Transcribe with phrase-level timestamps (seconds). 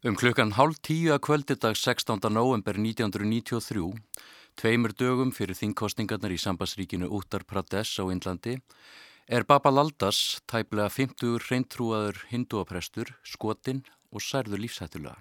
[0.00, 2.22] Um klukkan hálf tíu að kvöldidag 16.
[2.32, 3.82] november 1993,
[4.56, 8.54] tveimur dögum fyrir þingkostningarnar í sambandsríkinu Uttar Pradesh á Indlandi,
[9.28, 15.20] er Baba Laldas, tæplega 50 reyntrúaður hinduaprestur, skotinn og særður lífshættulega.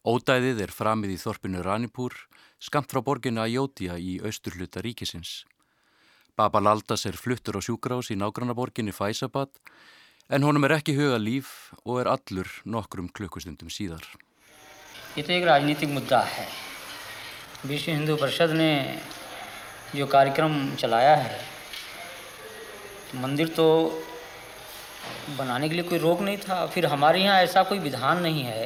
[0.00, 2.16] Ódæðið er framið í þorpinu Ranipur,
[2.56, 5.42] skamt frá borginu Ajótja í austurhluta ríkisins.
[6.40, 9.52] Baba Laldas er fluttur á sjúkrás í nágrannaborginni Fæsabad,
[10.29, 14.03] en honum er ekki huga líf og er allur nokkrum klukkustundum síðar.
[15.17, 16.47] ये तो एक राजनीतिक मुद्दा है
[17.65, 18.71] विश्व हिंदू परिषद ने
[19.95, 21.39] जो कार्यक्रम चलाया है
[23.21, 23.67] मंदिर तो
[25.37, 28.65] बनाने के लिए कोई रोक नहीं था फिर हमारे यहाँ ऐसा कोई विधान नहीं है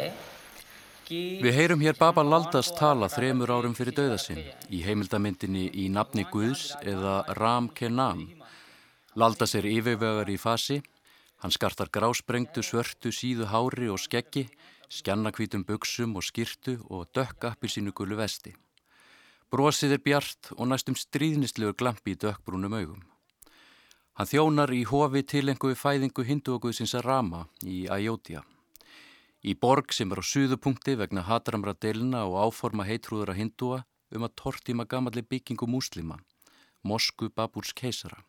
[1.44, 4.42] Við heyrum hér Baba Laldas tala þremur árum fyrir dauðasinn
[4.72, 8.26] í heimildamindinni í nafni Guðs eða Ram Kenam.
[9.16, 10.82] Laldas er yfirvegar í fasi
[11.43, 14.45] Hann skartar grásprengtu, svörtu, síðu hári og skeggi,
[14.95, 18.53] skjannakvítum buksum og skirtu og dökkappir sínu gullu vesti.
[19.51, 23.03] Brosið er bjart og næstum stríðnislegur glampi í dökkbrúnum augum.
[24.15, 28.47] Hann þjónar í hofi tilengu við fæðingu hinduaguðsins að Rama í Ajótja.
[29.43, 33.83] Í borg sem er á suðupunkti vegna hatramra delina og áforma heitrúðara hindua
[34.15, 36.21] um að tortíma gamalli byggingu múslima,
[36.87, 38.23] Mosku Babúrs keisara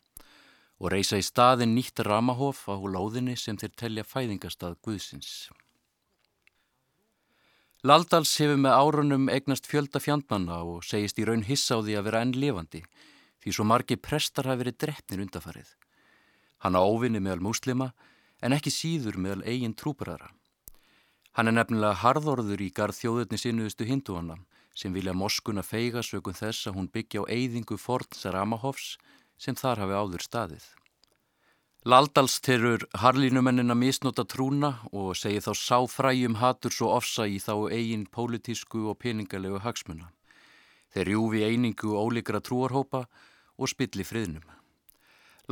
[0.80, 5.50] og reysa í staðin nýtt ramahof á lóðinni sem þeir telja fæðingastað Guðsins.
[7.84, 12.06] Laldals hefur með árunum eignast fjölda fjandmanna og segist í raun hissa á því að
[12.08, 12.80] vera enn lifandi
[13.44, 15.68] því svo margi prestar hafi verið drefnir undafarið.
[16.64, 17.90] Hann á óvinni meðal múslima
[18.40, 20.30] en ekki síður meðal eigin trúparara.
[21.36, 24.38] Hann er nefnilega harðorður í garð þjóðutni sinnuðustu hinduanna
[24.74, 28.94] sem vilja moskuna feiga sögum þess að hún byggja á eyðingu forns ramahofs
[29.38, 30.64] sem þar hafi áður staðið.
[31.84, 38.06] Laldals terur harlínumennina misnota trúna og segi þá sáfræjum hatur svo ofsa í þá eigin
[38.08, 40.08] pólitísku og peningalegu hagsmuna.
[40.96, 43.02] Þeir júfi einingu ólíkra trúarhópa
[43.58, 44.46] og spilli friðnum.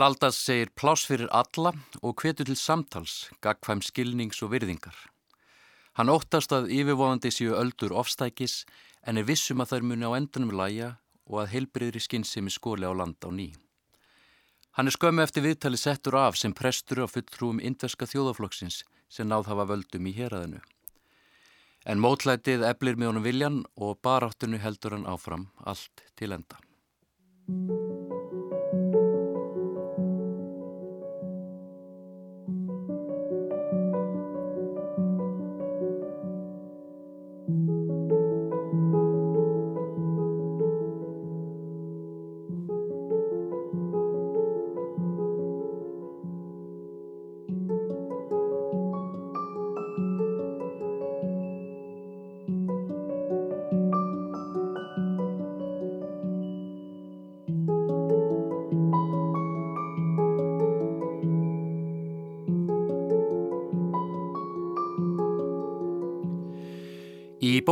[0.01, 4.97] Laldals segir plás fyrir alla og hvetur til samtals, gagfæm skilnings og virðingar.
[6.01, 8.63] Hann óttast að yfirvofandi séu öldur ofstækis
[9.05, 10.95] en er vissum að þær muni á endunum læja
[11.29, 13.62] og að heilbriðri skinnsemi skóli á land á nýjum.
[14.73, 18.79] Hann er skömmu eftir viðtali settur af sem prestur á fulltrúum indverska þjóðaflokksins
[19.13, 20.63] sem náð hafa völdum í héræðinu.
[21.85, 26.63] En mótlætið eblir með honum viljan og baráttinu heldur hann áfram allt til enda.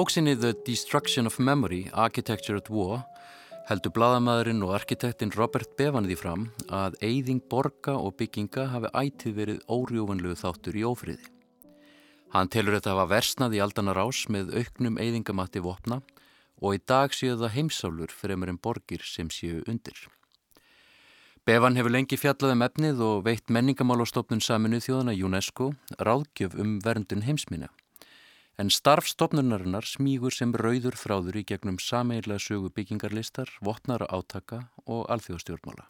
[0.01, 3.03] Bóksinni The Destruction of Memory, Architecture at War
[3.69, 9.35] heldur bladamæðurinn og arkitektinn Robert Bevan því fram að eyðing borga og bygginga hafi ætið
[9.37, 11.27] verið órjófanlegu þáttur í ófriði.
[12.33, 16.01] Hann telur þetta að hafa versnað í aldanar ás með auknum eyðingamatti vopna
[16.63, 20.01] og í dag séu það heimsálur fremur en borgir sem séu undir.
[21.45, 27.29] Bevan hefur lengi fjallað um efnið og veitt menningamálastofnun saminu þjóðana UNESCO ráðgjöf um verndun
[27.29, 27.69] heimsminna
[28.61, 35.87] en starfstofnunarinnar smígur sem rauður þráður í gegnum sameiglega sögu byggingarlistar, vopnara átaka og alþjóðstjórnmála.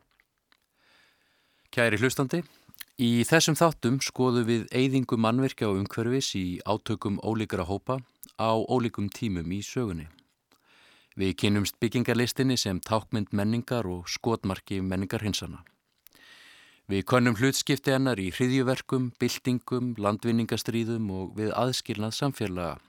[1.74, 2.44] Kæri hlustandi,
[2.98, 7.98] í þessum þáttum skoðu við eyðingu mannverkja og umhverfis í átökum ólíkara hópa
[8.38, 10.06] á ólíkum tímum í sögunni.
[11.18, 15.64] Við kynumst byggingarlistinni sem tákmynd menningar og skotmarki menningar hinsana.
[16.90, 22.80] Við konum hlutskipti hennar í hriðjuverkum, byltingum, landvinningastríðum og við aðskilnað samfélaga.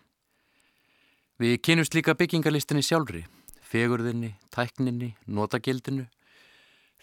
[1.38, 3.22] Við kynumst líka byggingarlistinni sjálfri,
[3.62, 6.08] fegurðinni, tækninni, notagildinu,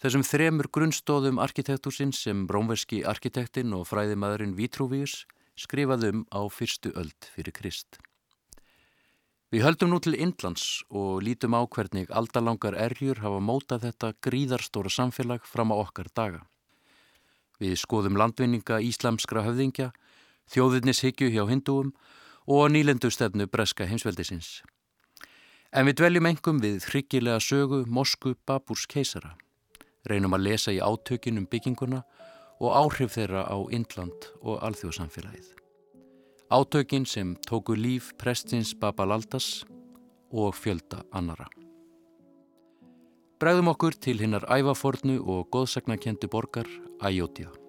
[0.03, 5.21] þessum þremur grunnstóðum arkitektúsins sem brómverski arkitektinn og fræðimaðurinn Vitruvius
[5.55, 7.95] skrifaðum á fyrstu öld fyrir Krist.
[9.55, 14.91] Við höldum nú til Indlands og lítum á hvernig aldalangar erjur hafa mótað þetta gríðarstóra
[14.91, 16.43] samfélag fram á okkar daga.
[17.59, 19.91] Við skoðum landvinninga íslamskra höfðingja,
[20.51, 21.91] þjóðurnishyggju hjá hindúum
[22.47, 24.61] og nýlendu stefnu breska heimsveldisins.
[25.69, 29.35] En við dveljum engum við hryggilega sögu Mosku Babúrs keisara.
[30.09, 32.01] Reynum að lesa í átökinum bygginguna
[32.59, 35.53] og áhrif þeirra á Indland og alþjóðsamfélagið.
[36.49, 39.65] Átökin sem tóku líf prestins Babalaldas
[40.31, 41.45] og fjölda annara.
[43.39, 46.67] Bregðum okkur til hinnar ævafornu og góðsagnakendi borgar
[46.99, 47.68] Æjótið.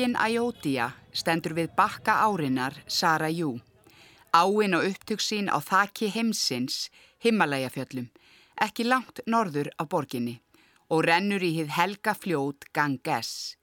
[0.00, 3.58] Borgin Æjótía stendur við bakka árinar Sarajú.
[4.32, 6.88] Áinn og upptöksín á þakki heimsins,
[7.20, 8.06] Himalæjafjöllum,
[8.64, 10.38] ekki langt norður af borginni
[10.88, 13.58] og rennur í hið helga fljót Ganges.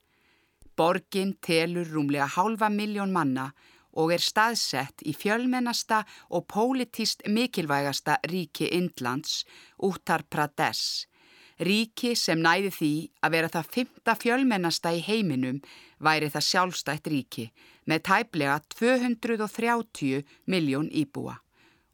[0.77, 3.49] Borgin telur rúmlega hálfa miljón manna
[3.97, 9.41] og er staðsett í fjölmennasta og pólitíst mikilvægasta ríki Indlands,
[9.81, 11.09] Uttar Pradesh,
[11.57, 12.91] Ríki sem næði því
[13.25, 15.61] að vera það fymta fjölmennasta í heiminum
[16.03, 17.47] væri það sjálfstætt ríki
[17.89, 21.39] með tæplega 230 miljón íbúa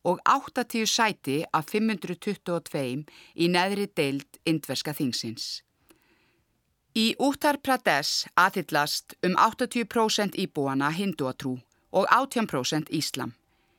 [0.03, 3.05] og 80 sæti af 522
[3.39, 5.63] í neðri deild indverska þingsins.
[6.93, 11.55] Í Uttar Pradesh aðhyllast um 80% íbúana hinduatrú
[11.93, 13.31] og 18% íslam.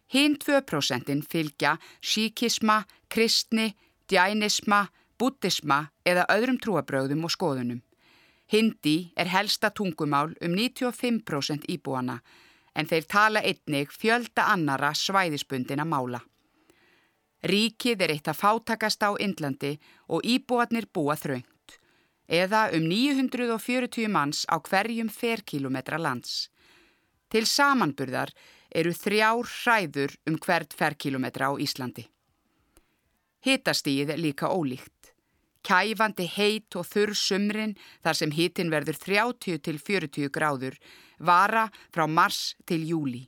[0.09, 3.75] Hinn 2% fylgja síkisma, kristni,
[4.09, 4.89] djænisma,
[5.19, 7.83] buddhisma eða öðrum trúabröðum og skoðunum.
[8.53, 12.21] Hindi er helsta tungumál um 95% íbúana
[12.75, 16.21] en þeir tala einnig fjölda annara svæðisbundina mála.
[17.45, 19.75] Ríkið er eitt að fátakast á Indlandi
[20.09, 21.77] og íbúarnir búa þraungt,
[22.29, 26.49] eða um 940 manns á hverjum ferkilometra lands.
[27.29, 28.33] Til samanburðar
[28.75, 32.09] eru þrjár hræður um hvert ferkilometra á Íslandi.
[33.45, 34.94] Hitastíð er líka ólíkt.
[35.65, 40.77] Kæfandi heit og þurr sumrin þar sem hitin verður 30 til 40 gráður
[41.19, 43.25] vara frá mars til júli.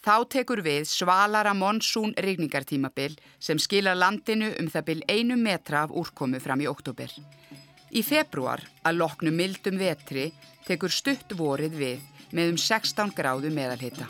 [0.00, 5.92] Þá tekur við svalara monsún rigningartímabil sem skila landinu um það bil einu metra af
[5.92, 7.12] úrkomu fram í oktober.
[7.92, 10.30] Í februar, að loknu mildum vetri,
[10.64, 14.08] tekur stutt vorið við með um 16 gráðu meðalhita.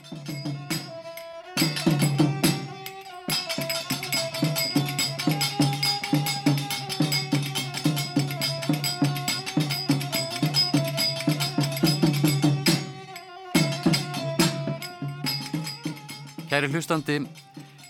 [16.61, 17.15] Kæri hlustandi,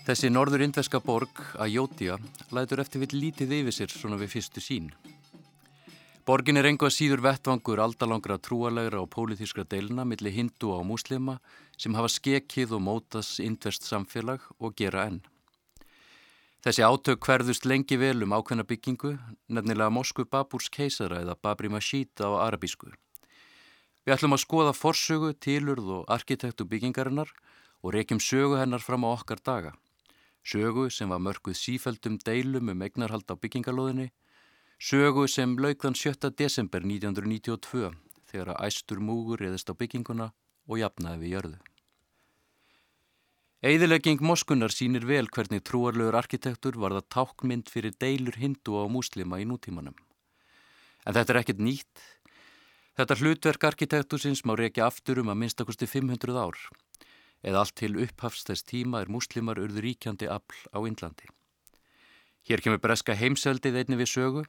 [0.07, 2.13] þessi norður indveska borg, Ajótía,
[2.55, 4.85] lætur eftir vill lítið yfir sér svona við fyrstu sín.
[6.23, 11.35] Borgin er enga síður vettvangur aldalangra trúalegra og pólitískra deilina millir hindu og muslima
[11.75, 15.19] sem hafa skekið og mótas indvest samfélag og gera enn.
[16.63, 19.17] Þessi átök hverðust lengi vel um ákveðna byggingu,
[19.51, 22.87] nefnilega Moskvu Baburs keisara eða Babri Mashid á arabísku.
[24.07, 27.49] Við ætlum að skoða forsögu, tilurð og arkitektu byggingarinnar og
[27.89, 29.71] reykjum sögu hennar fram á okkar daga.
[30.45, 34.11] Sögu sem var mörguð sífældum deilum um eignarhald á byggingalóðinni.
[34.77, 36.29] Sögu sem laugðan 7.
[36.37, 37.89] desember 1992
[38.29, 40.31] þegar að æstur múgur eðist á bygginguna
[40.69, 41.59] og jafnaði við jörðu.
[43.61, 49.37] Eðilegging Moskunar sínir vel hvernig trúarlegur arkitektur var það tákmynd fyrir deilur hindu á múslima
[49.41, 49.97] í nútímanum.
[51.05, 52.05] En þetta er ekkert nýtt.
[52.97, 56.57] Þetta hlutverk arkitektursins má reykja aftur um að minnstakosti 500 ár
[57.43, 61.29] eða allt til upphafst þess tíma er muslimar urður ríkjandi afl á Indlandi.
[62.47, 64.43] Hér kemur breska heimseldið einni við sögu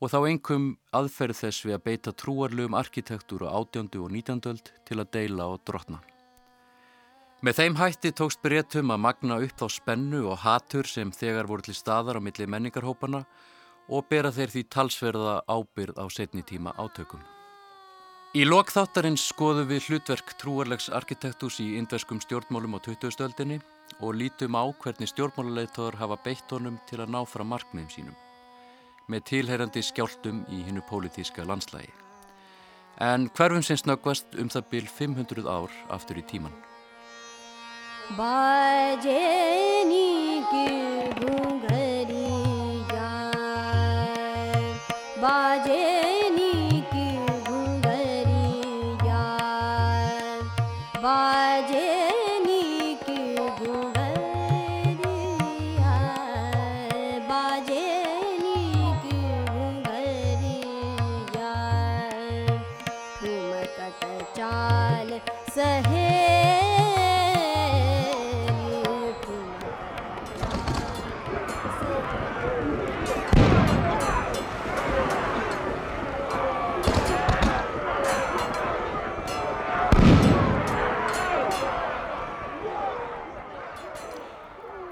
[0.00, 5.00] og þá engum aðferð þess við að beita trúarlegum arkitektúr á átjöndu og nítjandöld til
[5.00, 6.00] að deila og drotna.
[7.40, 11.64] Með þeim hætti tókst breytum að magna upp þá spennu og hatur sem þegar voru
[11.64, 13.24] til staðar á milli menningarhópana
[13.88, 17.24] og bera þeir því talsverða ábyrð á setni tíma átökum.
[18.30, 23.56] Í lokþáttarins skoðum við hlutverk trúarlegs arkitektús í indverskum stjórnmálum á 2000-öldinni
[23.98, 28.14] og lítum á hvernig stjórnmáluleitóður hafa beitt honum til að ná fram markmiðum sínum
[29.10, 31.90] með tilherrandi skjáltum í hinnu pólitíska landslægi.
[33.02, 36.54] En hverfum sem snöggvast um það byl 500 ár aftur í tíman.
[38.14, 40.06] Bajeni
[40.54, 40.66] ki
[41.18, 41.79] bunga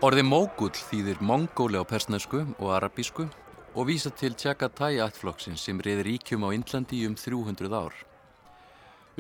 [0.09, 3.27] Orði mógull þýðir mongóli á persnesku og arabísku
[3.75, 7.93] og vísa til Tjakatai ættflokksins sem reyði ríkjum á Indlandi um 300 ár.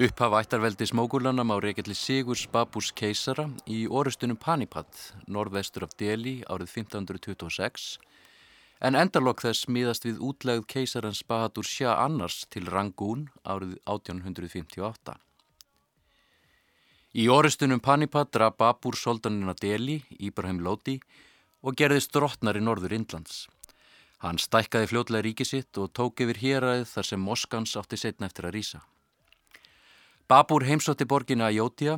[0.01, 4.89] Upphafa ættarveldis mógulana má reykjalli Sigurs Baburs keisara í orustunum Panipat,
[5.29, 7.99] norðvestur af Delhi árið 1526
[8.81, 15.21] en endalokk þess miðast við útlegð keisarans Bahadur Shah annars til Rangoon árið 1858.
[17.17, 20.99] Í orustunum Panipat draf Babur soldanina Delhi, Íbrahim Lóti
[21.65, 23.47] og gerðist drottnar í norður Indlands.
[24.21, 28.49] Hann stækkaði fljótlega ríki sitt og tók yfir héræðið þar sem Moskans átti setna eftir
[28.51, 28.81] að rýsa.
[30.29, 31.95] Babur heimsótti borgina Ajótja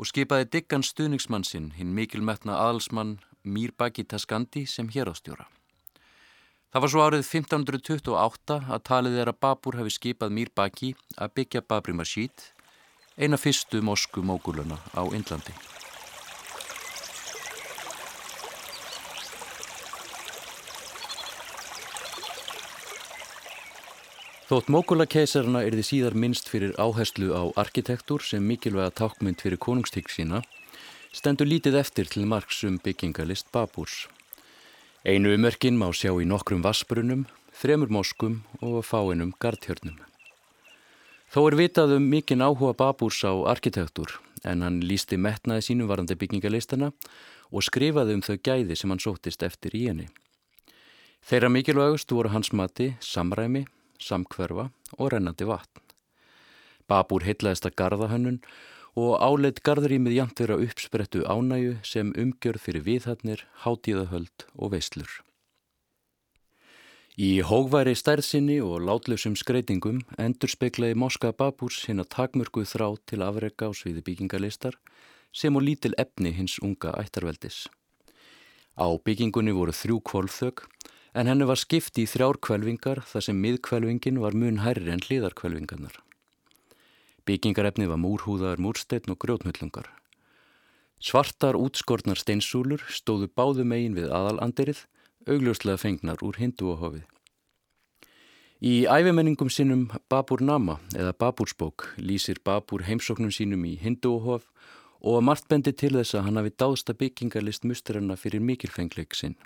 [0.00, 5.44] og skipaði diggan stuðningsmann sinn, hinn mikilmetna aðalsmann Mírbaki Taskandi sem hér ástjóra.
[6.72, 11.64] Það var svo árið 1528 að talið er að Babur hefði skipað Mírbaki að byggja
[11.66, 12.32] Babri Masjid,
[13.18, 15.54] eina fyrstu mosku móguluna á Indlandi.
[24.50, 30.10] Þótt mókulakeisarna er því síðar minnst fyrir áherslu á arkitektúr sem mikilvæga tákmynd fyrir konungstík
[30.10, 30.42] sína,
[31.14, 34.08] stendur lítið eftir til margs um byggingalist Babúrs.
[35.06, 40.09] Einu umörkin má sjá í nokkrum vassbrunum, þremur moskum og fáinum gardhjörnum.
[41.30, 46.16] Þó er vitað um mikinn áhuga Babúrs á arkitektúr en hann lísti metnaði sínum varandi
[46.18, 46.88] byggingalistana
[47.54, 50.08] og skrifaði um þau gæði sem hann sóttist eftir í henni.
[51.22, 53.62] Þeirra mikilvægust voru hans mati samræmi,
[54.02, 55.84] samkverfa og rennandi vatn.
[56.90, 58.42] Babúr heitlaðist að garðahönnun
[58.98, 65.20] og áleitt garðrýmið jæmt vera uppsprettu ánægu sem umgjörð fyrir viðhætnir, hátíðahöld og veislur.
[67.20, 73.18] Í hógværi stærðsinni og látlausum skreitingum endur speiklaði Moska Babúrs hinn að takmörguð þrá til
[73.26, 74.78] afrega á sviði byggingalistar
[75.36, 77.66] sem og lítil efni hins unga ættarveldis.
[78.80, 80.62] Á byggingunni voru þrjú kvolþög
[81.12, 85.98] en henni var skipti í þrjár kvelvingar þar sem miðkvelvingin var mun hærri en hliðarkvelvingarnar.
[87.28, 89.92] Byggingarefni var múrhúðar, múrsteinn og grjótnullungar.
[90.96, 94.86] Svartar útskortnar steinsúlur stóðu báðu megin við aðalandirið,
[95.28, 97.04] augljóslega fengnar úr hinduahofið.
[98.60, 104.44] Í æfimenningum sinnum Babur Nama eða Babursbók lýsir Babur heimsóknum sínum í hinduahof
[105.00, 109.38] og margt bendi til þess að hann hafi dásta byggingarlist musterina fyrir mikilfengleik sinn.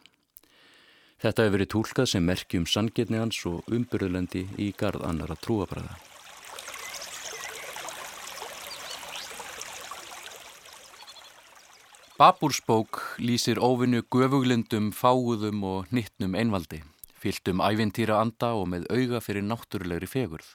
[1.22, 6.13] Þetta hefur verið tólkað sem merki um sangirni hans og umbyrðulendi í garð annara trúabræða.
[12.14, 16.78] Babúrsbók lýsir óvinnu göfuglindum, fáuðum og hnittnum einvaldi,
[17.18, 20.46] fyllt um ævintýra anda og með auga fyrir náttúrulegri fegurð.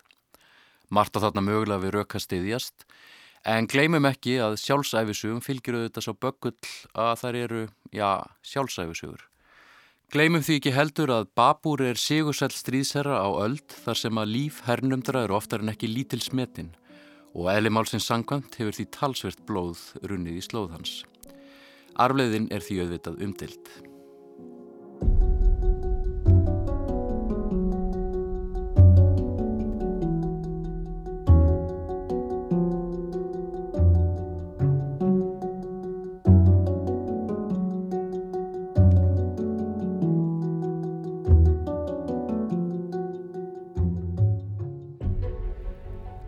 [0.88, 2.88] Marta þarna mögulega við röka stiðjast,
[3.44, 8.24] en gleymum ekki að sjálfsæfisugum fylgir auðvitað svo böggull að þær eru, já,
[8.54, 9.28] sjálfsæfisugur.
[10.16, 14.64] Gleimum því ekki heldur að Babúr er sigursæl stríðsherra á öld þar sem að líf
[14.64, 16.72] hernumdra eru oftar en ekki lítil smetin
[17.36, 20.80] og eðlimálsins sangkvæmt hefur því talsvert blóð runnið í slóð
[22.00, 22.08] hans.
[22.08, 23.72] Arfleiðin er því auðvitað umdilt.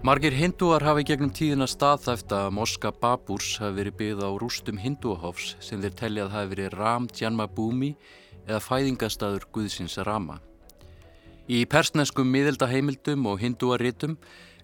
[0.01, 5.51] Margir hindúar hafi gegnum tíðina staðþæft að Moska Babúrs hafi verið byggð á rústum hindúahofs
[5.62, 7.91] sem þeir teljað hafi verið Ram Djanmabúmi
[8.48, 10.39] eða fæðingastadur Guðsins Rama.
[11.46, 14.15] Í persneskum miðeldaheimildum og hindúaritum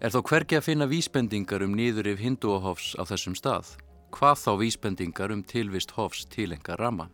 [0.02, 3.76] er þó hvergi að finna vísbendingar um nýðurif hindúahofs á þessum stað.
[4.10, 7.12] Hvað þá vísbendingar um tilvist hofs tilenga Rama.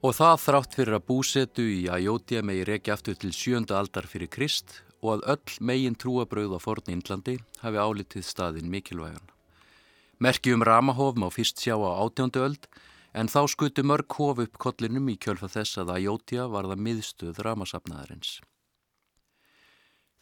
[0.00, 4.32] Og það þrátt fyrir að búsetu í Ajótja megi reykja aftur til sjönda aldar fyrir
[4.32, 9.26] Krist og að öll megin trúabrauð á forn Índlandi hafi álitið staðin mikilvægan.
[10.22, 12.70] Merki um Ramahof má fyrst sjá á átjándu öld
[13.12, 17.42] en þá skutu mörg hof upp kollinum í kjölfa þess að Ajótja var það miðstöð
[17.42, 18.38] Ramasafnaðarins.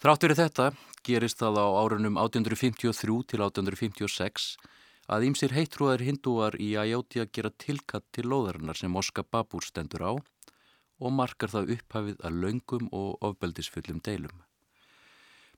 [0.00, 0.70] Þráttur í þetta
[1.04, 4.50] gerist það á árunum 1853 til 1856
[5.12, 10.12] að ímsir heittrúðar hindúar í Ajótja gera tilkatt til loðarinnar sem Moska Babúr stendur á
[10.16, 14.40] og markar það upphafið að laungum og ofbeldisfullum deilum.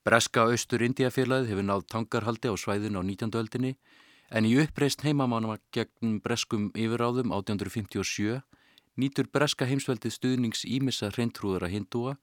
[0.02, 3.36] Breska austur Indiafélagið hefur náð tangarhaldi á svæðinu á 19.
[3.38, 3.76] öldinni
[4.34, 8.40] en í uppreist heimamána gegn breskum yfiráðum 1857
[8.98, 12.16] nýtur breska heimsveldið stuðnings ímissa hreintrúðara hindúa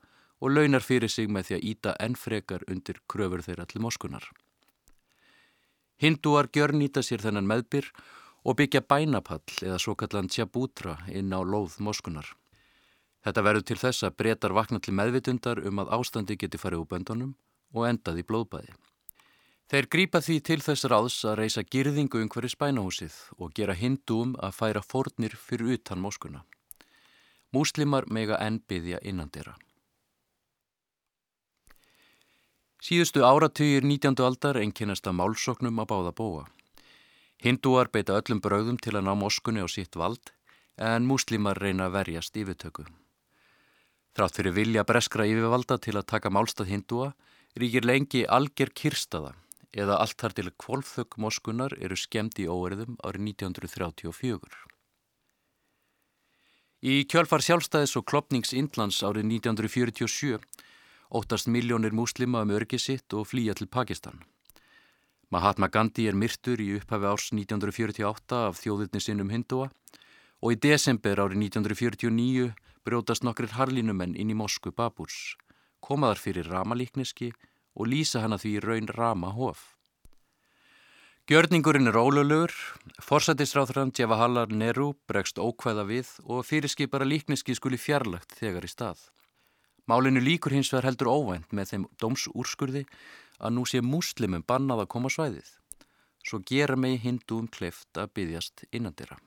[0.43, 4.27] og launar fyrir sig með því að íta enn frekar undir kröfur þeirra til moskunar.
[6.03, 7.87] Hindúar gjör nýta sér þennan meðbyr
[8.43, 12.27] og byggja bænapall eða svo kallan tjabútra inn á lóð moskunar.
[13.23, 16.91] Þetta verður til þess að breytar vakna til meðvitundar um að ástandi geti farið úr
[16.91, 17.37] böndunum
[17.73, 18.75] og endað í blóðbæði.
[19.69, 24.55] Þeir grípa því til þess ráðs að reysa girðingu umhverju spænahúsið og gera hindúum að
[24.57, 26.41] færa fórnir fyrir utan moskuna.
[27.53, 29.53] Múslimar mega enn byggja innandira.
[32.81, 34.17] Síðustu áratugir 19.
[34.25, 36.43] aldar einkennast að málsoknum að báða búa.
[37.43, 40.33] Hindúar beita öllum bröðum til að ná moskunni á sitt vald
[40.79, 42.87] en múslimar reyna að verjast yfirtöku.
[44.17, 47.11] Þrátt fyrir vilja breskra yfirvalda til að taka málstað hindúa
[47.57, 49.33] ríkir lengi alger kirstaða
[49.73, 54.65] eða allt þar til kvolþökk moskunar eru skemmt í óerðum árið 1934.
[56.79, 60.39] Í kjölfar sjálfstæðis og klopnings Indlands árið 1947
[61.09, 64.21] óttast miljónir múslima um örgi sitt og flýja til Pakistan.
[65.29, 69.69] Mahatma Gandhi er myrtur í upphafi árs 1948 af þjóðutni sinnum hindúa
[70.41, 72.53] og í desember árið 1949
[72.85, 75.35] brjótast nokkrir harlinumenn inn í Mosku Baburs,
[75.83, 77.31] komaðar fyrir ramalíkneski
[77.75, 79.75] og lýsa hana því raun rama hof.
[81.29, 82.49] Gjörningurinn er ólöflugur,
[83.05, 89.03] forsættisráþrann Djevahallar Neru bregst ókvæða við og fyrirskipara líkneski skuli fjarlagt þegar í stað.
[89.85, 92.83] Málinu líkur hins vegar heldur óvænt með þeim dómsúrskurði
[93.37, 95.53] að nú sé múslimum bannað að koma svæðið.
[96.25, 99.21] Svo gera megi hindúum kleift að byggjast innandira.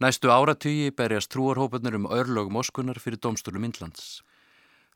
[0.00, 4.22] Næstu áratugi berjast trúarhópanur um örlög Moskunar fyrir domstólum Indlands.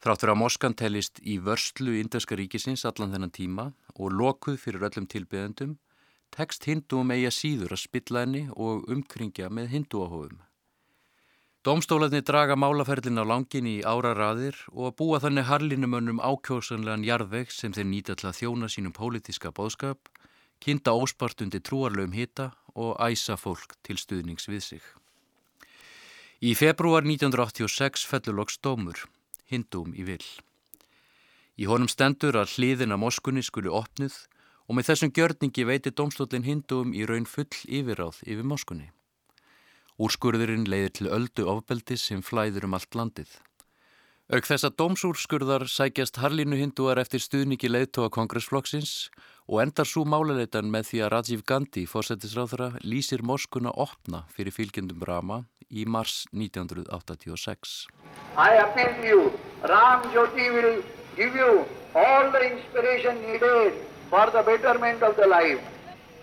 [0.01, 3.67] Þráttur að Moskan telist í vörslu Inderska ríkisins allan þennan tíma
[4.01, 5.77] og lokuð fyrir öllum tilbyðendum,
[6.33, 10.41] tekst hindúum eiga síður að spilla henni og umkringja með hindúahófum.
[11.69, 17.53] Dómstólarni draga málaferlin á langin í ára raðir og að búa þannig harlinumönnum ákjósanlegan jarðveg
[17.53, 20.09] sem þeir nýta til að þjóna sínum pólitiska bóðskap,
[20.65, 24.83] kynnta óspart undir trúarlegum hita og æsa fólk til stuðnings við sig.
[26.45, 29.07] Í februar 1986 fellur loks dómur
[29.51, 30.27] hindúm í vill.
[31.55, 34.17] Í honum stendur að hliðina moskunni skuli opnuð
[34.67, 38.91] og með þessum gjörningi veitir domstólinn hindúum í raun full yfirráð yfir moskunni.
[39.95, 43.29] Úrskurðurinn leiðir til öldu ofbeldis sem flæður um allt landið.
[44.33, 49.11] Auk þess að dómsúrskurðar sækjast Harlínu hindúar eftir stuðningi leiðtóa kongressflokksins
[49.49, 55.05] og endar svo máleitan með því að Rajiv Gandhi, fórsetisráðara, lýsir moskuna opna fyrir fylgjendum
[55.05, 57.87] Rama í mars 1986.
[58.37, 59.21] I appeal to you,
[59.69, 60.83] Ram Jyoti will
[61.17, 63.75] give you all the inspiration needed
[64.11, 65.61] for the betterment of the life.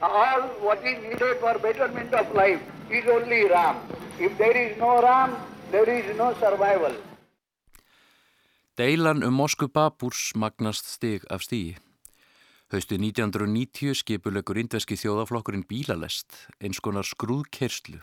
[0.02, 3.78] All what is needed for betterment of life is only Ram.
[4.20, 5.38] If there is no Ram,
[5.72, 6.98] there is no survival.
[8.78, 11.78] Deilan um Mosku Baburs magnast stig af stígi.
[12.72, 18.00] Haustið 1990 skipulegur indveski þjóðaflokkurinn bílalest, eins konar skrúðkerslu,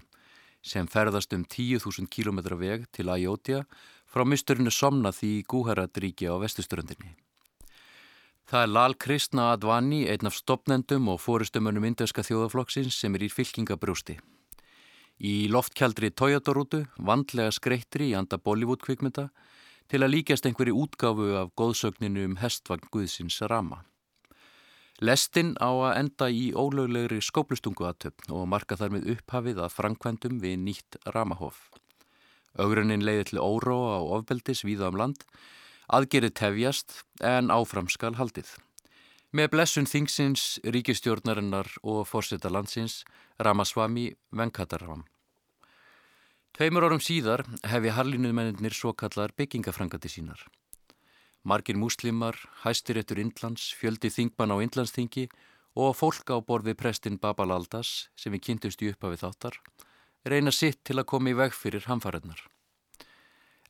[0.61, 3.63] sem ferðast um 10.000 km veg til Ajótja
[4.05, 7.15] frá mysturinu Somnath í Gúharadríki á vestuströndinni.
[8.45, 13.33] Það er Lal Krishna Advani, einn af stopnendum og fórustumönum indveska þjóðaflokksins sem er í
[13.33, 14.21] fylkingabrústi.
[15.25, 19.31] Í loftkjaldri Toyota-rútu, vandlega skreittri í anda Bollywood-kvikmynda,
[19.89, 23.88] til að líkjast einhverju útgáfu af góðsögninu um hestvagn Guðsins Rama.
[24.99, 30.41] Lestinn á að enda í ólöglegri skóplustungu aðtöfn og marka þar með upphafið að framkvæmdum
[30.43, 31.69] við nýtt Ramahof.
[32.59, 35.23] Ögrunin leiði til óróa á ofbeldis víða um land,
[35.87, 38.57] aðgerið tefjast en áframskal haldið.
[39.31, 43.05] Með blessun þingsins, ríkistjórnarinnar og fórseta landsins
[43.39, 45.05] Ramaswamy Venkataram.
[46.59, 50.43] Tveimur árum síðar hefi harlinuðmennir svo kallar byggingafrangandi sínar.
[51.45, 55.29] Margir múslimar, hæstiréttur Indlands, fjöldi þingban á Indlandsþingi
[55.79, 59.61] og fólk á borð við prestin Babal Aldas sem við kynntumst í upphafi þáttar
[60.29, 62.43] reyna sitt til að koma í veg fyrir hamfæriðnar.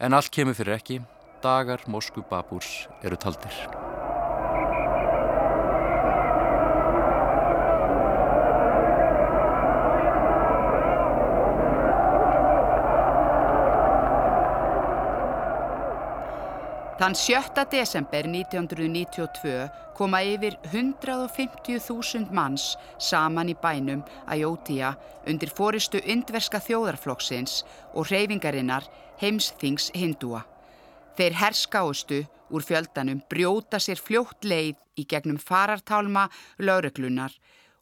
[0.01, 1.01] En allt kemur fyrir ekki,
[1.43, 3.88] dagar Mosku Baburs eru taldir.
[16.99, 17.63] Þann 7.
[17.71, 24.97] desember 1992 koma yfir 150.000 manns saman í bænum Ajótía
[25.31, 27.61] undir fóristu indverska þjóðarflokksins
[27.95, 28.89] og hreyfingarinnar
[29.23, 30.41] heimsþings hindúa.
[31.15, 32.19] Þeir herskáustu
[32.51, 36.27] úr fjöldanum brjóta sér fljótt leið í gegnum farartálma
[36.59, 37.31] lauruglunar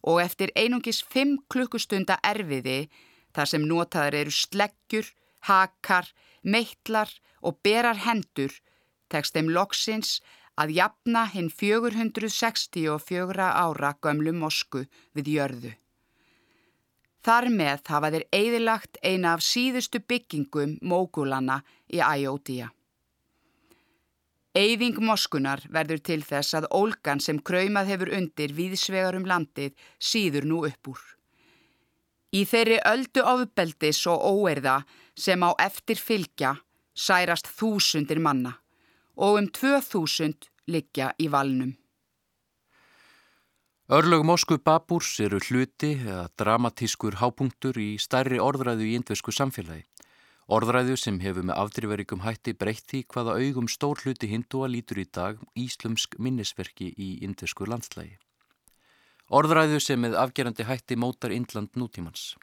[0.05, 2.83] og eftir einungis 5 klukkustunda erfiði
[3.33, 5.09] þar sem notaður eru sleggjur,
[5.49, 6.13] hakar,
[6.45, 7.09] meitlar
[7.41, 8.53] og berar hendur
[9.09, 10.19] tekst þeim loksins
[10.57, 15.73] að jafna hinn 464 ára gömlu mosku við jörðu.
[17.25, 22.71] Þar með hafa þeir eðilagt eina af síðustu byggingum mógulana í Æjótía.
[24.57, 30.47] Eyðing moskunar verður til þess að ólgan sem kraumað hefur undir víðsvegar um landið síður
[30.49, 31.01] nú upp úr.
[32.33, 34.79] Í þeirri öldu ofbeldis og óerða
[35.13, 36.55] sem á eftir fylgja
[36.97, 38.57] særast þúsundir manna
[39.17, 41.75] og um tvö þúsund liggja í valnum.
[43.87, 49.85] Örlög Moskvu Babúrs eru hluti eða dramatískur hápunktur í stærri orðræðu í indvesku samfélagi.
[50.47, 55.39] Orðræðu sem hefur með afdrifarikum hætti breytti hvaða augum stór hluti hindúa lítur í dag
[55.55, 58.17] íslumsk minnisverki í indesku landslægi.
[59.27, 62.35] Orðræðu sem með afgerandi hætti mótar Indland nútímans.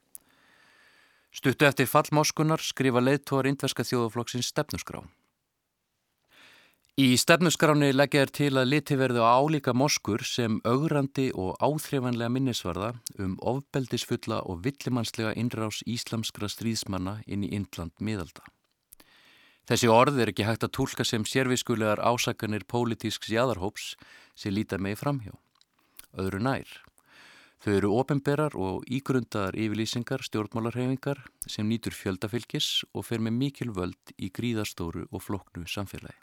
[1.33, 5.01] Stuttu eftir fallmáskunar skrifa leðtóar indverska þjóðaflokksins stefnusgrá.
[6.95, 12.91] Í stefnuskráni leggja er til að liti verðu álíka moskur sem augrandi og áþreifanlega minnisvarða
[13.19, 18.45] um ofbeldisfulla og villimannslega innrás íslamskra stríðsmanna inn í Indland miðalda.
[19.67, 23.97] Þessi orð er ekki hægt að tólka sem sérviskulegar ásakanir pólitísks jæðarhóps
[24.39, 25.35] sem lítar megi framhjá.
[26.15, 26.69] Öðru nær.
[27.59, 34.15] Þau eru ofinberar og ígrundaðar yfirlýsingar stjórnmálarhefingar sem nýtur fjöldafylgis og fer með mikil völd
[34.15, 36.21] í gríðastóru og floknu samfélagi.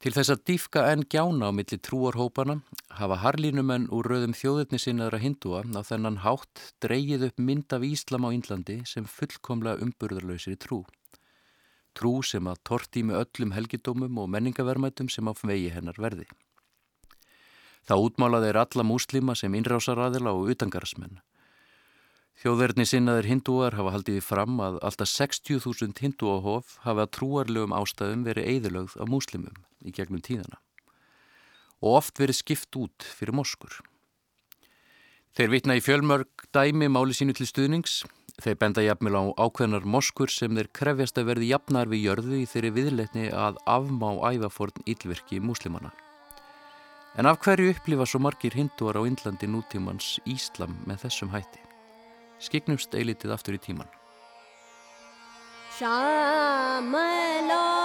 [0.00, 2.54] Til þess að dýfka enn gjána á milli trúarhópana
[2.96, 8.24] hafa harlínumenn úr rauðum þjóðurni sinnaðra hindúa á þennan hátt dreyið upp mynd af Íslam
[8.24, 10.78] á Índlandi sem fullkomlega umburðarlausir í trú.
[11.92, 16.24] Trú sem að torti með öllum helgidómum og menningavermætum sem á vegi hennar verði.
[17.84, 21.20] Það útmálaði er alla múslima sem innrásaræðila og utangarsmenn.
[22.40, 28.94] Þjóðverðni sinnaðir hindúar hafa haldið fram að alltaf 60.000 hindúahof hafa trúarlegum ástæðum verið eðilögð
[28.96, 30.56] af múslimum í gegnum tíðana
[31.84, 33.76] og oft verið skipt út fyrir moskur.
[35.36, 38.02] Þeir vitna í fjölmörg dæmi máli sínu til stuðnings.
[38.40, 42.48] Þeir benda jafnvel á ákveðnar moskur sem þeir krefjast að verði jafnar við jörðu í
[42.48, 45.92] þeirri viðleitni að afmá ævaforn ílverki múslimana.
[47.20, 51.69] En af hverju upplifa svo margir hindúar á Índlandi nútímans Íslam með þessum hætti?
[52.40, 53.88] skiknumst eilitið aftur í tíman
[55.76, 57.79] Sjámalá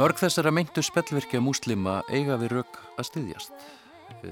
[0.00, 3.64] Mörg þessara meintu spellvirkja múslima eiga við rauk að styðjast.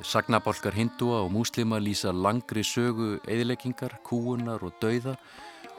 [0.01, 5.19] Sagnabálkar hindúa og múslima lýsa langri sögu eðileggingar, kúunar og dauða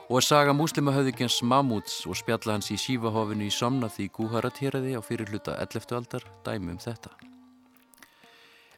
[0.05, 5.01] og að saga múslimahöðingjans Mamúts og spjalla hans í sífahofinu í Somnath í Guharatýraði á
[5.01, 5.95] fyrir hluta 11.
[5.97, 7.09] aldar dæmi um þetta.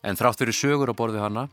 [0.08, 1.50] En þrátt fyrir sögur á borði hana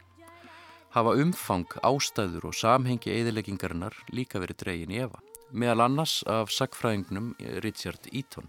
[0.94, 5.18] hafa umfang, ástæður og samhengi eðileggingarinnar líka verið dregin í Eva,
[5.51, 7.35] meðal annars af sagfræðingnum
[7.66, 8.47] Richard Eaton.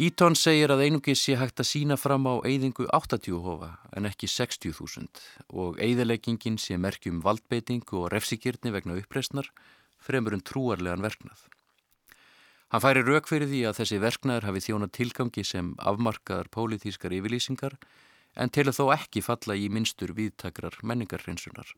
[0.00, 4.30] Eaton segir að einungis sé hægt að sína fram á eyðingu 80 hofa en ekki
[4.32, 5.20] 60.000
[5.52, 9.50] og eyðileggingin sé merkjum valdbeitingu og refsigirni vegna uppreysnar
[10.00, 11.42] fremur en trúarlegan verknað.
[12.72, 17.76] Hann færi rauk fyrir því að þessi verknaður hafi þjónað tilgangi sem afmarkaðar pólitískar yfirlýsingar
[18.40, 21.76] en til að þó ekki falla í minnstur viðtakrar menningarhreinsunar.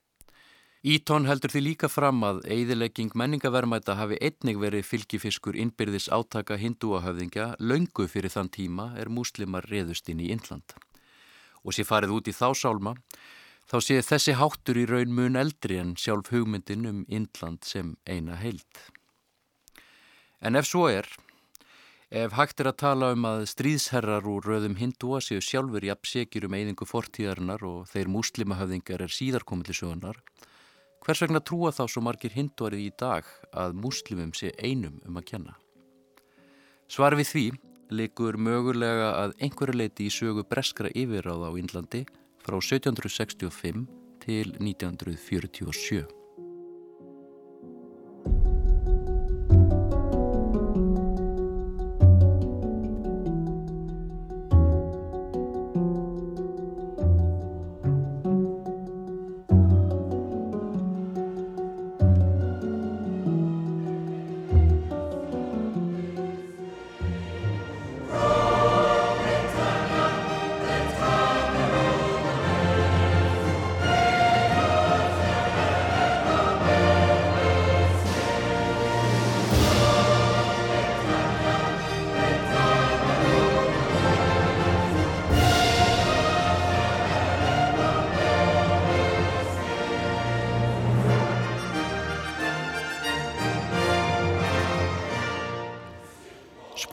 [0.82, 7.52] Ítón heldur því líka fram að eigðilegging menningavermæta hafi einnig verið fylgifiskur innbyrðis átaka hindúahöfðingja
[7.62, 10.74] löngu fyrir þann tíma er múslimar reðust inn í Indland.
[11.62, 12.96] Og sé farið út í þá sálma,
[13.70, 18.42] þá sé þessi háttur í raun mun eldri en sjálf hugmyndin um Indland sem eina
[18.42, 18.82] heild.
[20.42, 21.06] En ef svo er,
[22.10, 26.50] ef hægt er að tala um að stríðsherrar úr röðum hindúa séu sjálfur jafn segir
[26.50, 30.18] um eyðingu fortíðarinnar og þeir múslimahöfðingar er síðarkomilli sögunar,
[31.02, 33.26] Hvers vegna trúa þá svo margir hindúarið í dag
[33.58, 35.56] að múslimum sé einum um að kenna?
[36.86, 37.44] Svar við því
[37.92, 42.04] leikur mögulega að einhverju leiti í sögu breskra yfirráða á Índlandi
[42.44, 43.86] frá 1765
[44.22, 46.21] til 1947.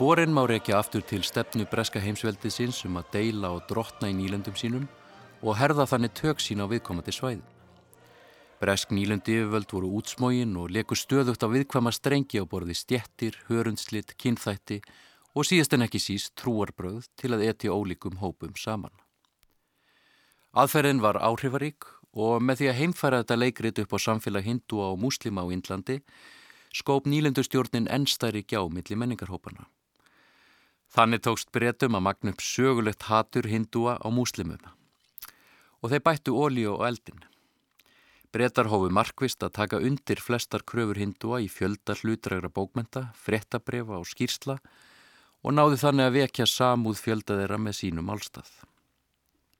[0.00, 4.54] Sporin má rekja aftur til stefnu breska heimsveldisins um að deila og drotna í nýlendum
[4.56, 4.86] sínum
[5.44, 7.42] og herða þannig tök sín á viðkomandi svæði.
[8.62, 14.14] Bresk nýlendi yfirvöld voru útsmógin og leku stöðugt á viðkvæma strengi á borði stjettir, hörundslitt,
[14.16, 14.78] kynþætti
[15.36, 18.94] og síðast en ekki síst trúarbröð til að etja ólíkum hópum saman.
[20.56, 25.04] Aðferðin var áhrifarík og með því að heimfæra þetta leikrit upp á samfélag hindúa og
[25.04, 25.98] múslima á Índlandi
[26.72, 29.68] skóp nýlendustjórnin ennstæri gjá millir menningarhópana.
[30.90, 34.62] Þannig tókst breytum að magna upp sögulegt hatur hindúa á múslimum
[35.80, 37.22] og þeir bættu ólíu og eldin.
[38.34, 44.10] Breytar hófu markvist að taka undir flestar kröfur hindúa í fjölda hlutrægra bókmenta, frettabrefa og
[44.10, 44.58] skýrsla
[45.40, 48.50] og náðu þannig að vekja samúð fjölda þeirra með sínum álstað.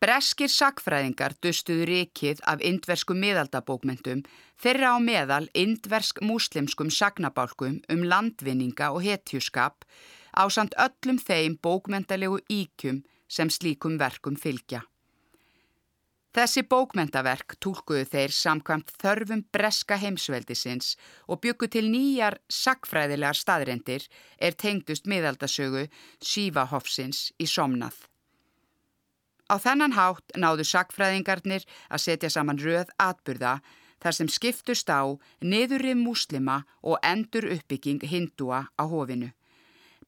[0.01, 4.23] Breskir sakfræðingar dustuðu rikið af indverskum miðaldabókmentum
[4.61, 9.85] þeirra á meðal indversk múslimskum sagnabálkum um landvinninga og hetjuskap
[10.41, 14.81] á samt öllum þeim bókmentalegu íkjum sem slíkum verkum fylgja.
[16.31, 20.93] Þessi bókmentaverk tólkuðu þeir samkvæmt þörfum breska heimsveldisins
[21.27, 24.07] og byggu til nýjar sakfræðilegar staðrendir
[24.39, 25.89] er tengdust miðaldasögu
[26.23, 27.97] Sívahofsins í Somnað.
[29.51, 33.59] Á þennan hátt náðu sakfræðingarnir að setja saman röð atburða
[33.99, 35.03] þar sem skiptust á
[35.43, 39.35] niðurrið múslima og endur uppbygging hindúa á hofinu.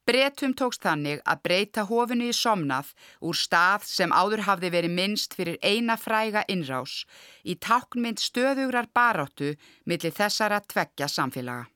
[0.03, 2.89] Bretum tókst þannig að breyta hofinu í somnað
[3.23, 7.05] úr stað sem áður hafði verið minnst fyrir eina fræga innrás
[7.47, 9.53] í táknmynd stöðugrar baráttu
[9.87, 11.69] millir þessara tveggja samfélaga.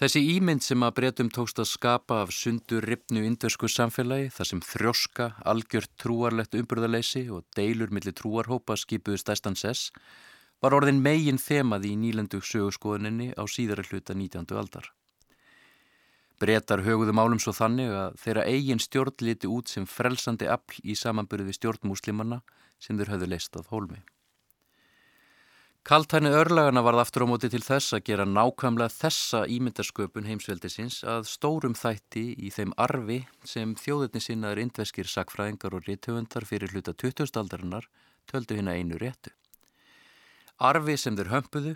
[0.00, 4.62] Þessi ímynd sem að breytum tókst að skapa af sundur ripnu indversku samfélagi þar sem
[4.64, 9.90] þrjóska, algjört trúarlegt umburðarleysi og deilur millir trúarhópa skipuðu stæstan sess
[10.64, 14.48] var orðin megin þemaði í nýlendu sögurskoðuninni á síðara hluta 19.
[14.56, 14.88] aldar.
[16.40, 20.96] Bretar höguðu málum svo þannig að þeirra eigin stjórn liti út sem frelsandi afl í
[20.96, 22.40] samanbyrði stjórnmúslimanna
[22.80, 24.00] sem þeir höfðu leist af hólmi.
[25.84, 31.24] Kaltæni örlagana varð aftur á móti til þess að gera nákvæmlega þessa ímyndarsköpun heimsveldisins að
[31.28, 37.32] stórum þætti í þeim arfi sem þjóðurni sinnaður indveskir sakfræðingar og rítöfundar fyrir hluta 20.
[37.32, 37.88] aldarinnar
[38.28, 39.32] töldu hérna einu réttu.
[40.60, 41.74] Arfi sem þeir hömpuðu,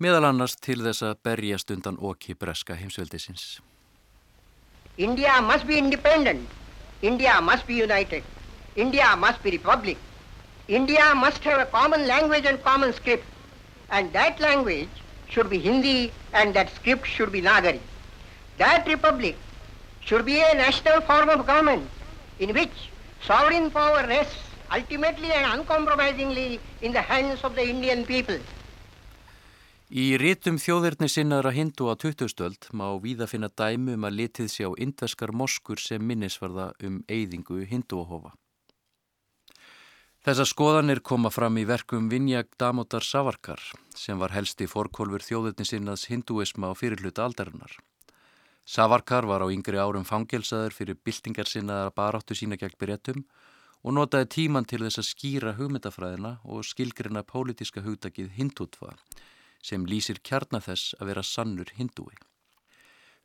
[0.00, 3.60] meðal annars til þess að berjast undan okki breska heimsveldisins.
[4.96, 6.48] India must be independent.
[7.02, 8.22] India must be united.
[8.76, 9.98] India must be republic.
[10.68, 13.24] India must have a common language and common script.
[13.90, 14.88] And that language
[15.28, 17.80] should be Hindi and that script should be Nagari.
[18.58, 19.36] That republic
[20.00, 21.88] should be a national form of government
[22.38, 22.90] in which
[23.26, 24.36] sovereign power rests
[24.72, 28.38] ultimately and uncompromisingly in the hands of the Indian people.
[29.94, 34.66] Í rítum þjóðirni sinnaðra hindu á 2000-öld má víða finna dæmi um að litið sé
[34.66, 38.32] á indveskar moskur sem minnisvarða um eyðingu hinduahofa.
[40.26, 43.62] Þessar skoðanir koma fram í verkum Vinjag Damodar Savarkar
[43.94, 47.78] sem var helsti fórkólfur þjóðirni sinnaðs hinduisma á fyrirluta aldarinnar.
[48.66, 53.22] Savarkar var á yngri árum fangelsaður fyrir byltingar sinnaðar baráttu sína gegn byrjatum
[53.84, 58.96] og notaði tíman til þess að skýra hugmyndafræðina og skilgrina pólitiska hugdakið hindutva
[59.64, 62.12] sem lýsir kjarnar þess að vera sannur hindúi.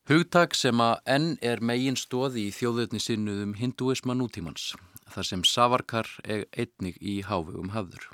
[0.10, 4.72] Hugtak sem að enn er megin stóði í þjóðöfni sinnuðum hindúisma nútímans,
[5.12, 8.08] þar sem Savarkar er einnig í hávegum hafður.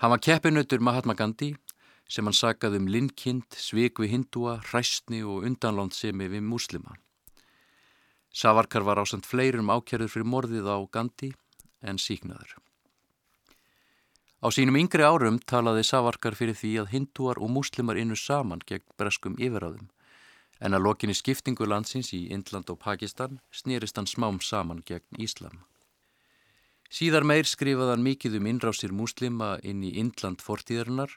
[0.00, 1.52] Hann var keppinautur Mahatma Gandhi
[2.08, 6.96] sem hann sagaði um linnkind, svik við hindúa, hræstni og undanlándsemi við muslima.
[8.32, 11.34] Savarkar var ásand fleirum ákjærður fyrir morðið á Gandhi
[11.84, 12.61] en síknaður.
[14.42, 18.88] Á sínum yngri árum talaði Savarkar fyrir því að hindúar og múslimar innu saman gegn
[18.98, 19.86] breskum yfiráðum
[20.62, 25.62] en að lokinni skiptingu landsins í Indland og Pakistan snýrist hann smám saman gegn Íslam.
[26.92, 31.14] Síðar meir skrifaði hann mikið um innrásir múslima inn í Indland fortíðarinnar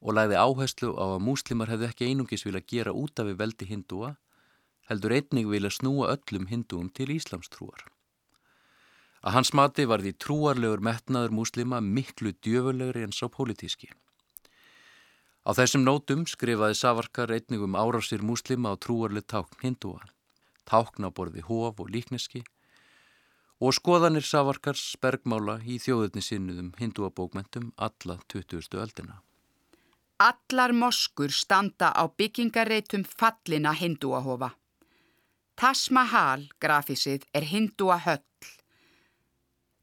[0.00, 3.68] og læði áherslu á að múslimar hefði ekki einungis vilja gera út af við veldi
[3.72, 4.14] hindúa,
[4.88, 7.88] heldur einnig vilja snúa öllum hindúum til Íslamstrúar.
[9.26, 13.88] Að hans mati var því trúarlegur metnaður múslima miklu djöfulegri en sá pólitíski.
[15.42, 20.02] Á þessum nótum skrifaði Savarkar einnig um árásir múslima á trúarleg tákn hindúa,
[20.62, 22.44] tákn á borði hóf og líkneski
[23.58, 28.78] og skoðanir Savarkars bergmála í þjóðutni sinnuðum hindúabókmentum alla 20.
[28.78, 29.22] öldina.
[30.22, 34.52] Allar moskur standa á byggingareitum fallina hindúahofa.
[35.56, 38.22] Taj Mahal grafísið er hindúa höll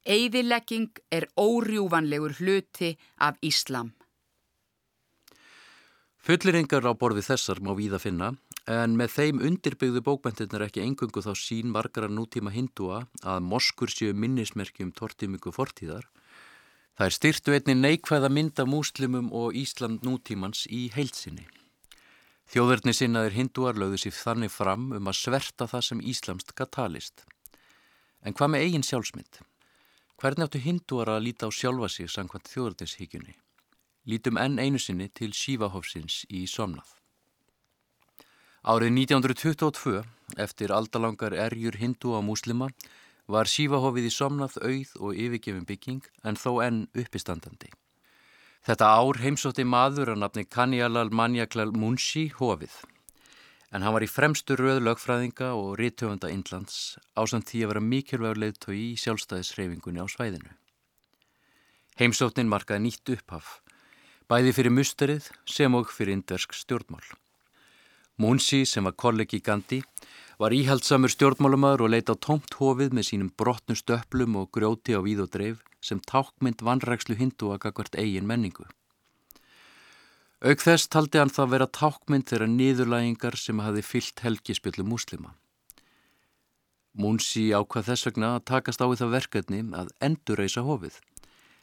[0.04, 3.94] Eyðilegging er órjúvanlegur hluti af Íslam.
[6.24, 11.34] Fulliringar á borði þessar má víða finna En með þeim undirbyggðu bókbentirnir ekki engungu þá
[11.36, 16.08] sín margara nútíma hindúa að moskur séu minnismerki um tortimingu fortíðar.
[16.96, 21.44] Það er styrtu einni neikvæða mynda múslimum og Ísland nútímans í heilsinni.
[22.54, 27.26] Þjóðverðni sinnaðir hindúar lögðu sér þannig fram um að sverta það sem Íslamst katalist.
[28.24, 29.44] En hvað með eigin sjálfsmynd?
[30.24, 33.34] Hvernig áttu hindúar að líta á sjálfa sig sangkvæmt þjóðverðinshíkjunni?
[34.08, 36.94] Lítum enn einu sinni til Sívahofsins í Somnað.
[38.64, 40.00] Árið 1922,
[40.40, 42.70] eftir aldalangar erjur hindu á múslima,
[43.28, 47.76] var Sívahofið í somnað auð og yfirgefin bygging en þó enn uppistandandi.
[48.64, 52.80] Þetta ár heimsótti maður að nafni Kanjalal Manjaklal Munshi hofið.
[53.74, 58.42] En hann var í fremstu röð lögfræðinga og rítöfunda Indlands ásand því að vera mikilvægur
[58.44, 60.52] leiðtói í sjálfstæðisreifingunni á svæðinu.
[61.98, 63.56] Heimsóttin markaði nýtt upphaf,
[64.30, 67.06] bæði fyrir musterið sem og fyrir indversk stjórnmál.
[68.22, 69.82] Munsi sem var kollegi Gandhi
[70.38, 75.02] var íhaldsamur stjórnmálumæður og leita á tómt hofið með sínum brotnu stöplum og grjóti á
[75.02, 78.70] víð og dreif sem tákmynd vanrækslu hindu að gagvart eigin menningu.
[80.44, 85.38] Auk þess taldi hann það vera tákmynd þeirra niðurlægingar sem hafi fyllt helgispillu múslima.
[87.00, 90.98] Munsi ákvað þess vegna að takast á í það verkefni að endurreisa hofið.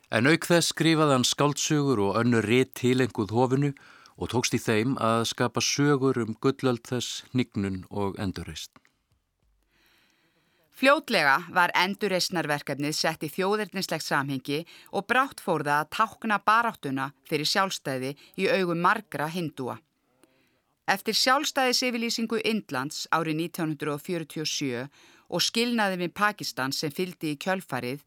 [0.09, 3.75] En auk þess skrifaði hann skáltsugur og önnu rétt tilenguð hofinu
[4.17, 8.73] og tókst í þeim að skapa sögur um gullöld þess, nignun og endurreist.
[10.81, 14.63] Fljótlega var endurreisnarverkefnið sett í þjóðirnislegt samhengi
[14.97, 19.77] og brátt fór það að tákna baráttuna fyrir sjálfstæði í augum margra hindúa.
[20.89, 24.89] Eftir sjálfstæðisifilýsingu Indlands árið 1947
[25.29, 28.07] og skilnaði við Pakistan sem fyldi í kjölfarið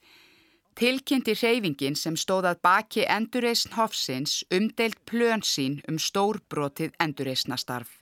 [0.74, 8.00] Tilkynnti reyfingin sem stóðað baki endurreysn Hofsins umdeilt plön sín um stórbrotið endurreysnastarf.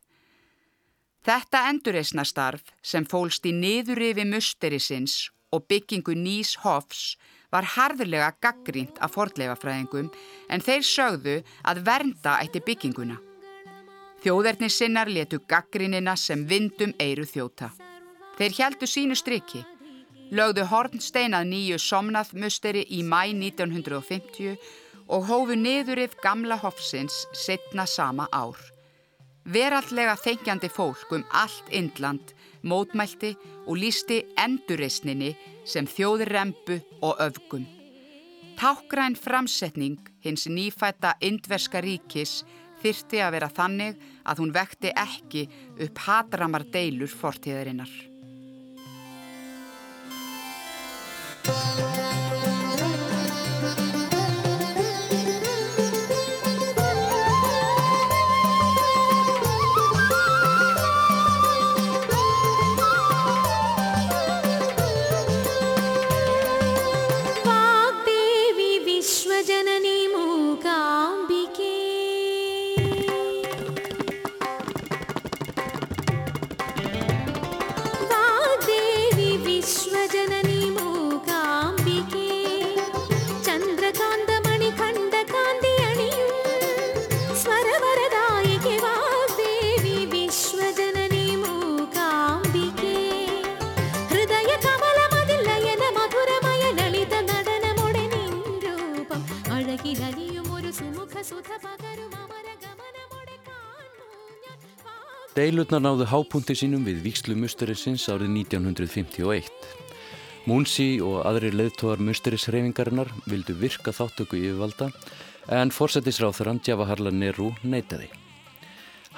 [1.21, 7.17] Þetta endurreysnastarf sem fólst í niðurrifi musterisins og byggingu nýs Hofs
[7.53, 10.07] var harðurlega gaggrínt af fordleifafræðingum
[10.49, 11.36] en þeir sögðu
[11.67, 13.19] að vernda eitti bygginguna.
[14.23, 17.69] Þjóðerni sinnar letu gaggrínina sem vindum eiru þjóta.
[18.38, 19.65] Þeir heldu sínu striki
[20.31, 24.55] lögðu Hornsteinað nýju somnað musteri í mæ 1950
[25.12, 28.70] og hófu niðurif gamla hofsins setna sama ár.
[29.49, 33.34] Verallega þengjandi fólk um allt Indland mótmælti
[33.65, 35.34] og lísti endurreysninni
[35.65, 37.65] sem þjóðrembu og öfgum.
[38.62, 42.43] Tákgræn framsetning hins nýfætta indverska ríkis
[42.84, 45.47] þyrti að vera þannig að hún vekti ekki
[45.82, 47.89] upp hatramar deilur fortíðarinnar.
[105.41, 109.47] Deilutnar náðu hápunti sínum við Víkslu musterisins árið 1951.
[110.45, 114.91] Múnsi og aðri leðtóðar musterisreifingarinnar vildu virka þáttöku yfirvalda
[115.57, 118.11] en fórsetisráþarann Djavaharla Nehru neitaði.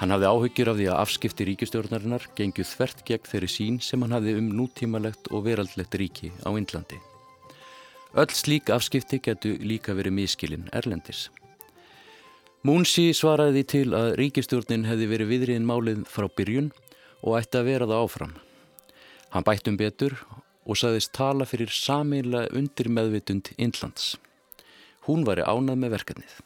[0.00, 4.16] Hann hafði áhyggjur af því að afskipti ríkistjórnarinnar gengju þvert gegn þeirri sín sem hann
[4.16, 7.04] hafði um nútímalegt og veraldlegt ríki á Indlandi.
[8.16, 11.26] Öll slík afskipti getu líka verið miskilinn Erlendis.
[12.64, 16.70] Múnsi svaraði til að ríkistjórnin hefði verið viðriðin málið frá byrjun
[17.20, 18.30] og ætti að vera það áfram.
[19.34, 20.14] Hann bætt um betur
[20.64, 24.14] og saðist tala fyrir sameinlega undir meðvitund Indlands.
[25.04, 26.38] Hún var í ánað með verkefnið.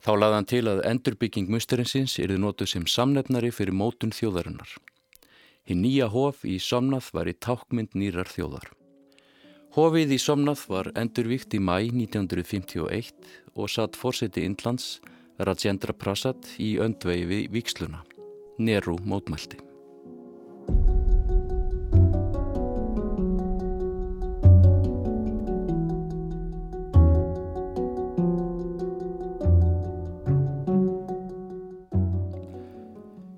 [0.00, 4.72] Þá laði hann til að endurbygging musterinsins yrði notuð sem samnefnari fyrir mótun þjóðarinnar.
[5.68, 8.72] Hinn nýja hof í Somnað var í tákmynd nýrar þjóðar.
[9.74, 13.08] Hofið í Somnað var endurvíkt í mæ 1951
[13.58, 15.00] og satt fórseti Indlands
[15.34, 18.04] Rajendra Prasad í öndvegi við viksluna.
[18.62, 19.58] Neru mótmælti.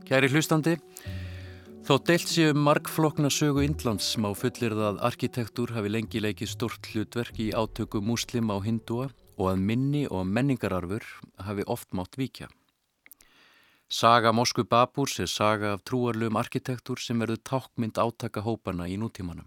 [0.04, 0.76] Kæri hlustandi,
[1.86, 6.88] þó deilt séu margflokna sögu Indlands má fullir það að arkitektur hafi lengi leikið stort
[6.90, 9.06] hlutverk í átöku múslima og hindúa
[9.36, 11.06] og að minni og menningararfur
[11.46, 12.48] hafi oft mátt víkja.
[13.86, 19.46] Saga Moskvu Babúrs er saga af trúarlum arkitektur sem verður tákmynd átaka hópana í nútímanum.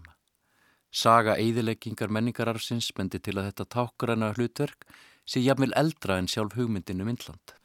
[0.88, 4.88] Saga eigðileggingar menningararfsins bendi til að þetta tákgræna hlutverk
[5.28, 7.52] sé jafnvel eldra en sjálf hugmyndinu Indland.
[7.52, 7.60] Um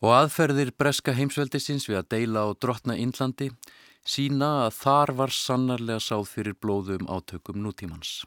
[0.00, 3.50] og aðferðir breska heimsveldisins við að deila á drotna Índlandi
[4.06, 8.20] sína að þar var sannarlega sáð fyrir blóðum átökum nútímans.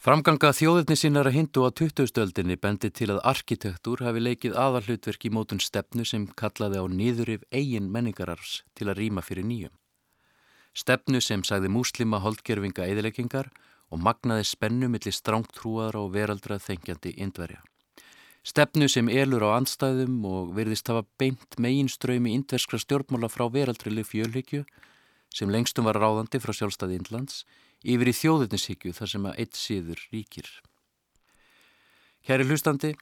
[0.00, 5.60] Framganga þjóðirni sinara hindu á 2000-öldinni bendi til að arkitektur hafi leikið aðalhlutverk í mótun
[5.60, 9.74] stefnu sem kallaði á nýðurif eigin menningararfs til að rýma fyrir nýjum.
[10.72, 13.50] Stefnu sem sagði múslima holdgerfinga eðileggingar
[13.92, 17.60] og magnaði spennu millir strángtrúaðra og veraldrað þengjandi indverja.
[18.40, 24.64] Stefnu sem elur á anstæðum og verðist hafa beint meginströymi indverskra stjórnmála frá veraldrileg fjölhyggju
[25.34, 27.42] sem lengstum var ráðandi frá sjálfstæði Indlands
[27.84, 30.48] yfir í þjóðurnishyggju þar sem að eitt síður ríkir.
[32.24, 32.94] Kæri hlustandi,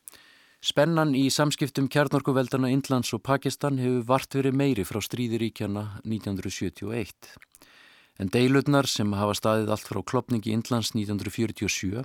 [0.58, 7.14] spennan í samskiptum kjarnorkuveldana Indlands og Pakistan hefur vart verið meiri frá stríðiríkjana 1971.
[8.18, 12.02] En deilutnar sem hafa staðið allt frá klopningi Indlands 1947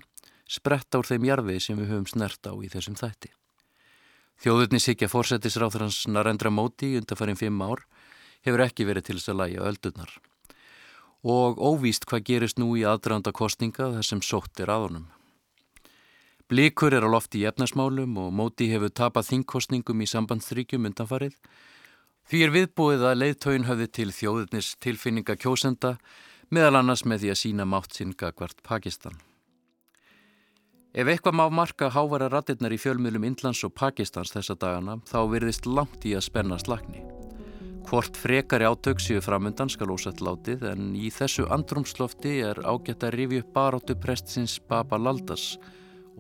[0.54, 3.32] spretta úr þeim jarfi sem við höfum snert á í þessum þætti.
[4.44, 7.86] Þjóðurni sikja fórsetisráður hans Narendra Móti undanfærin fimm ár
[8.44, 10.14] hefur ekki verið til þess að læja öldurnar.
[11.24, 15.08] Og óvíst hvað gerist nú í aðdraðanda kostninga þar sem sótt er aðunum.
[16.52, 21.38] Blikur er á lofti í efnarsmálum og Móti hefur tapað þingkostningum í sambandsþrykjum undanfarið.
[22.28, 25.98] Því er viðbúið að leiðtögin höfði til þjóðurnis tilfinninga kjósenda
[26.52, 29.16] meðal annars með því að sína mátt sinn gagvart Pakistan.
[30.94, 35.66] Ef eitthvað má marka hávara ratirnar í fjölmiðlum Indlands og Pakistans þessa dagana þá virðist
[35.66, 37.02] langt í að spenna slagni.
[37.88, 43.18] Hvort frekari átök séu framundan skal ósett látið en í þessu andrumslofti er ágætt að
[43.18, 45.56] rifi upp baróttu prestsins Baba Laldas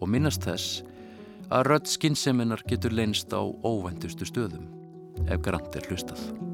[0.01, 0.81] og minnast þess
[1.53, 4.65] að rödd skinnseminar getur leynst á óvendustu stöðum
[5.29, 6.52] ef grant er hlustað.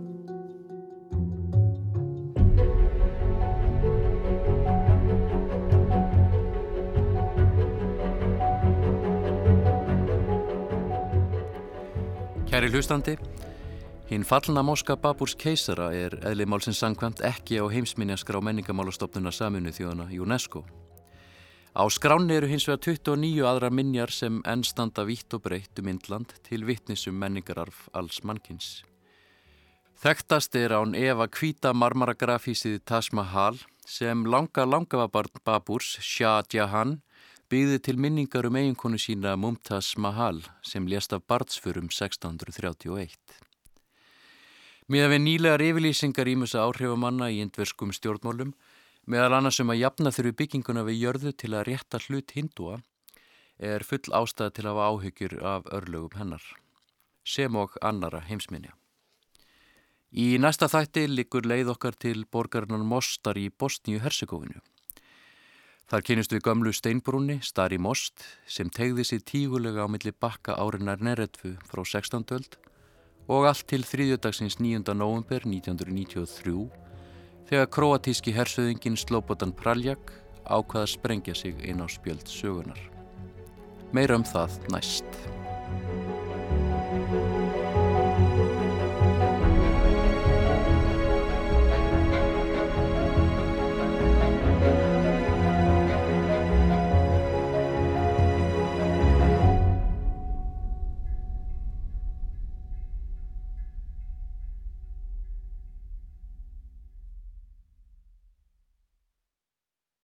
[12.50, 13.14] Kæri hlustandi,
[14.10, 20.08] hinn fallna moska Baburs keisara er eðli málsins sangkvæmt ekki á heimsminjaskrá menningamálastofnuna saminu þjóðana
[20.18, 20.64] UNESCO.
[21.78, 26.34] Á skráni eru hins vegar 29 aðra minjar sem ennstanda vitt og breytt um Indland
[26.50, 28.82] til vittnisum menningararf alls mannkins.
[30.02, 36.98] Þekktast er án Eva Kvíta marmaragrafísið Taj Mahal sem langa langafabarn Baburs, Shah Jahan,
[37.50, 43.18] byggði til minningar um eiginkonu sína Mumtaz Mahal sem lést af barnsförum 1631.
[44.90, 48.54] Miða við nýlegar yfirlýsingar ímessa áhrifamanna í indverskum stjórnmálum,
[49.10, 52.80] meðal annars um að jafna þurfi bygginguna við jörðu til að rétta hlut hindúa,
[53.58, 56.46] er full ástæða til að hafa áhyggjur af örlögum hennar,
[57.26, 58.76] sem og annara heimsminja.
[60.14, 64.62] Í næsta þætti likur leið okkar til borgarinnan Mostar í Bosníu-Herzegovinu.
[65.90, 71.02] Þar kynist við gömlu steinbrúni, Stari Most, sem tegði sér tígulega á milli bakka árinar
[71.02, 72.28] Neretvu frá 16.
[72.36, 72.58] öld
[73.26, 74.86] og allt til þriðjödagsins 9.
[74.94, 76.70] november 1993
[77.50, 80.14] þegar kroatíski hersöðingin Slobodan Praljak
[80.46, 82.78] ákvaða sprengja sig inn á spjöld sögunar.
[83.90, 85.10] Meira um það næst.